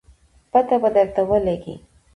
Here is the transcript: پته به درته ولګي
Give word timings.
پته 0.51 0.75
به 0.81 0.89
درته 0.95 1.21
ولګي 1.29 1.75